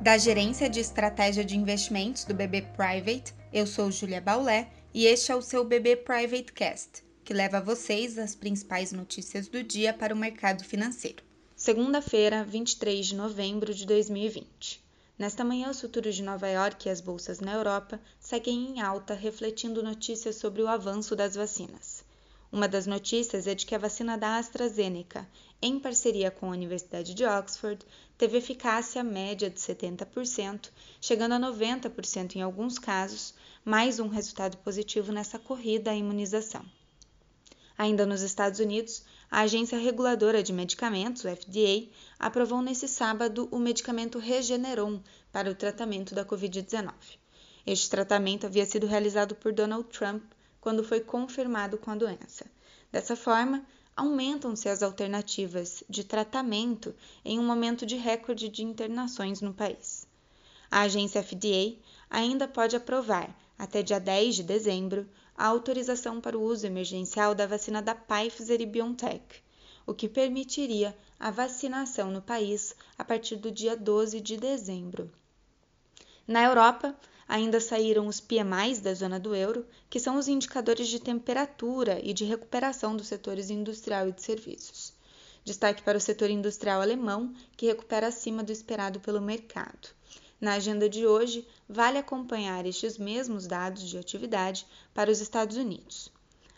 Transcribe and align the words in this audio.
Da 0.00 0.16
Gerência 0.16 0.70
de 0.70 0.80
Estratégia 0.80 1.44
de 1.44 1.54
Investimentos 1.54 2.24
do 2.24 2.32
BB 2.32 2.62
Private, 2.74 3.34
eu 3.52 3.66
sou 3.66 3.90
Julia 3.90 4.18
Baulé 4.18 4.70
e 4.94 5.04
este 5.04 5.30
é 5.30 5.36
o 5.36 5.42
seu 5.42 5.62
BB 5.62 5.96
Private 5.96 6.54
Cast, 6.54 7.04
que 7.22 7.34
leva 7.34 7.58
a 7.58 7.60
vocês 7.60 8.16
as 8.16 8.34
principais 8.34 8.92
notícias 8.92 9.46
do 9.46 9.62
dia 9.62 9.92
para 9.92 10.14
o 10.14 10.16
mercado 10.16 10.64
financeiro. 10.64 11.22
Segunda-feira, 11.54 12.42
23 12.42 13.08
de 13.08 13.14
novembro 13.14 13.74
de 13.74 13.84
2020. 13.84 14.82
Nesta 15.18 15.44
manhã, 15.44 15.68
os 15.68 15.82
futuros 15.82 16.16
de 16.16 16.22
Nova 16.22 16.48
York 16.48 16.88
e 16.88 16.90
as 16.90 17.02
bolsas 17.02 17.38
na 17.38 17.52
Europa 17.52 18.00
seguem 18.18 18.70
em 18.70 18.80
alta, 18.80 19.12
refletindo 19.12 19.82
notícias 19.82 20.36
sobre 20.36 20.62
o 20.62 20.68
avanço 20.68 21.14
das 21.14 21.34
vacinas. 21.34 22.02
Uma 22.52 22.66
das 22.66 22.84
notícias 22.84 23.46
é 23.46 23.54
de 23.54 23.64
que 23.64 23.76
a 23.76 23.78
vacina 23.78 24.18
da 24.18 24.36
AstraZeneca, 24.36 25.28
em 25.62 25.78
parceria 25.78 26.32
com 26.32 26.46
a 26.46 26.50
Universidade 26.54 27.14
de 27.14 27.24
Oxford, 27.24 27.86
teve 28.18 28.38
eficácia 28.38 29.04
média 29.04 29.48
de 29.48 29.60
70%, 29.60 30.68
chegando 31.00 31.34
a 31.34 31.38
90% 31.38 32.34
em 32.34 32.42
alguns 32.42 32.76
casos, 32.76 33.34
mais 33.64 34.00
um 34.00 34.08
resultado 34.08 34.56
positivo 34.56 35.12
nessa 35.12 35.38
corrida 35.38 35.92
à 35.92 35.94
imunização. 35.94 36.64
Ainda 37.78 38.04
nos 38.04 38.20
Estados 38.20 38.58
Unidos, 38.58 39.04
a 39.30 39.42
Agência 39.42 39.78
Reguladora 39.78 40.42
de 40.42 40.52
Medicamentos, 40.52 41.24
o 41.24 41.28
FDA, 41.28 41.88
aprovou 42.18 42.60
nesse 42.60 42.88
sábado 42.88 43.48
o 43.52 43.60
medicamento 43.60 44.18
Regeneron 44.18 45.00
para 45.30 45.48
o 45.48 45.54
tratamento 45.54 46.16
da 46.16 46.24
Covid-19. 46.24 46.92
Este 47.64 47.88
tratamento 47.88 48.44
havia 48.44 48.66
sido 48.66 48.88
realizado 48.88 49.36
por 49.36 49.52
Donald 49.52 49.88
Trump 49.88 50.24
quando 50.60 50.84
foi 50.84 51.00
confirmado 51.00 51.78
com 51.78 51.90
a 51.90 51.96
doença. 51.96 52.44
Dessa 52.92 53.16
forma, 53.16 53.64
aumentam-se 53.96 54.68
as 54.68 54.82
alternativas 54.82 55.82
de 55.88 56.04
tratamento 56.04 56.94
em 57.24 57.38
um 57.38 57.44
momento 57.44 57.84
de 57.84 57.96
recorde 57.96 58.48
de 58.48 58.62
internações 58.62 59.40
no 59.40 59.54
país. 59.54 60.06
A 60.70 60.82
agência 60.82 61.22
FDA 61.22 61.76
ainda 62.08 62.46
pode 62.46 62.76
aprovar, 62.76 63.34
até 63.58 63.82
dia 63.82 64.00
10 64.00 64.36
de 64.36 64.42
dezembro, 64.42 65.08
a 65.36 65.46
autorização 65.46 66.20
para 66.20 66.38
o 66.38 66.42
uso 66.42 66.66
emergencial 66.66 67.34
da 67.34 67.46
vacina 67.46 67.80
da 67.80 67.94
Pfizer 67.94 68.60
e 68.60 68.66
BioNTech, 68.66 69.42
o 69.86 69.94
que 69.94 70.08
permitiria 70.08 70.96
a 71.18 71.30
vacinação 71.30 72.10
no 72.10 72.22
país 72.22 72.74
a 72.96 73.04
partir 73.04 73.36
do 73.36 73.50
dia 73.50 73.76
12 73.76 74.20
de 74.20 74.36
dezembro. 74.36 75.10
Na 76.26 76.44
Europa, 76.44 76.94
ainda 77.30 77.60
saíram 77.60 78.08
os 78.08 78.18
PMIs 78.18 78.80
da 78.80 78.92
zona 78.92 79.20
do 79.20 79.36
euro, 79.36 79.64
que 79.88 80.00
são 80.00 80.18
os 80.18 80.26
indicadores 80.26 80.88
de 80.88 80.98
temperatura 80.98 82.00
e 82.02 82.12
de 82.12 82.24
recuperação 82.24 82.96
dos 82.96 83.06
setores 83.06 83.50
industrial 83.50 84.08
e 84.08 84.12
de 84.12 84.20
serviços. 84.20 84.92
Destaque 85.44 85.80
para 85.84 85.96
o 85.96 86.00
setor 86.00 86.28
industrial 86.28 86.80
alemão, 86.80 87.32
que 87.56 87.66
recupera 87.66 88.08
acima 88.08 88.42
do 88.42 88.50
esperado 88.50 88.98
pelo 88.98 89.20
mercado. 89.20 89.90
Na 90.40 90.54
agenda 90.54 90.88
de 90.88 91.06
hoje, 91.06 91.46
vale 91.68 91.98
acompanhar 91.98 92.66
estes 92.66 92.98
mesmos 92.98 93.46
dados 93.46 93.88
de 93.88 93.96
atividade 93.96 94.66
para 94.92 95.08
os 95.08 95.20
Estados 95.20 95.56
Unidos. 95.56 96.10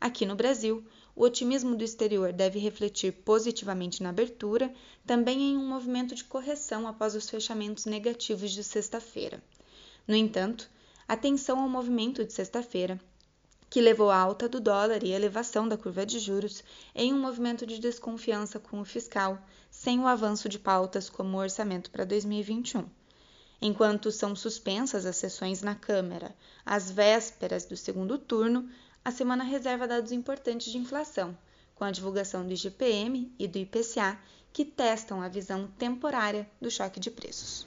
Aqui 0.00 0.26
no 0.26 0.34
Brasil, 0.34 0.84
o 1.14 1.22
otimismo 1.22 1.76
do 1.76 1.84
exterior 1.84 2.32
deve 2.32 2.58
refletir 2.58 3.12
positivamente 3.12 4.02
na 4.02 4.08
abertura, 4.08 4.74
também 5.06 5.52
em 5.52 5.56
um 5.56 5.68
movimento 5.68 6.12
de 6.12 6.24
correção 6.24 6.88
após 6.88 7.14
os 7.14 7.30
fechamentos 7.30 7.84
negativos 7.84 8.50
de 8.50 8.64
sexta-feira. 8.64 9.40
No 10.06 10.14
entanto, 10.14 10.70
atenção 11.08 11.60
ao 11.60 11.68
movimento 11.68 12.24
de 12.24 12.32
sexta-feira, 12.32 13.00
que 13.68 13.80
levou 13.80 14.10
à 14.10 14.16
alta 14.16 14.48
do 14.48 14.60
dólar 14.60 15.02
e 15.02 15.10
elevação 15.10 15.68
da 15.68 15.76
curva 15.76 16.06
de 16.06 16.20
juros 16.20 16.62
em 16.94 17.12
um 17.12 17.20
movimento 17.20 17.66
de 17.66 17.78
desconfiança 17.78 18.60
com 18.60 18.80
o 18.80 18.84
fiscal, 18.84 19.38
sem 19.70 19.98
o 19.98 20.06
avanço 20.06 20.48
de 20.48 20.58
pautas 20.58 21.10
como 21.10 21.36
o 21.36 21.40
orçamento 21.40 21.90
para 21.90 22.04
2021. 22.04 22.88
Enquanto 23.60 24.12
são 24.12 24.36
suspensas 24.36 25.04
as 25.04 25.16
sessões 25.16 25.62
na 25.62 25.74
Câmara 25.74 26.36
às 26.64 26.90
vésperas 26.90 27.64
do 27.64 27.76
segundo 27.76 28.16
turno, 28.16 28.68
a 29.04 29.10
semana 29.10 29.42
reserva 29.42 29.88
dados 29.88 30.12
importantes 30.12 30.70
de 30.70 30.78
inflação, 30.78 31.36
com 31.74 31.84
a 31.84 31.90
divulgação 31.90 32.46
do 32.46 32.52
IGPM 32.52 33.32
e 33.38 33.48
do 33.48 33.58
IPCA, 33.58 34.18
que 34.52 34.64
testam 34.64 35.20
a 35.20 35.28
visão 35.28 35.68
temporária 35.78 36.48
do 36.60 36.70
choque 36.70 37.00
de 37.00 37.10
preços. 37.10 37.66